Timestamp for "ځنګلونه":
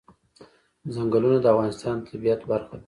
0.93-1.37